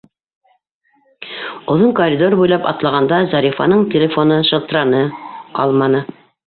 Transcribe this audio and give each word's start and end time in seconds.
Оҙон 1.75 1.93
коридор 2.01 2.37
буйлап 2.41 2.67
атлағанда 2.73 3.23
Зарифаның 3.37 3.87
телефоны 3.95 4.43
шылтыраны, 4.53 5.09
алманы. 5.67 6.07